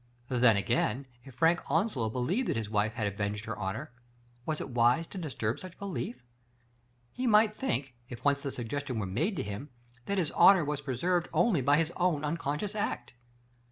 Then, 0.29 0.57
again, 0.57 1.05
if 1.25 1.35
Frank 1.35 1.61
Onslow 1.69 2.09
believed 2.09 2.47
that 2.47 2.55
his 2.57 2.71
wife 2.71 2.93
had 2.95 3.05
avenged 3.05 3.45
her 3.45 3.55
honor, 3.55 3.91
was 4.47 4.59
it 4.59 4.71
wise 4.71 5.05
to 5.05 5.19
disturb 5.19 5.59
such 5.59 5.77
belief? 5.77 6.23
He 7.11 7.27
might 7.27 7.55
think, 7.55 7.93
if 8.09 8.25
once 8.25 8.41
the 8.41 8.49
suggestion 8.49 8.97
were 8.97 9.05
made 9.05 9.35
to 9.35 9.43
him, 9.43 9.69
that 10.07 10.17
his 10.17 10.31
honor 10.31 10.65
was 10.65 10.81
preserved 10.81 11.29
only 11.33 11.61
by 11.61 11.77
his 11.77 11.91
own 11.97 12.23
unconscious 12.25 12.73
act. 12.73 13.13